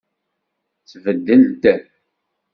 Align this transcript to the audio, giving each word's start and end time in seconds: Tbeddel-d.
Tbeddel-d. 0.91 1.63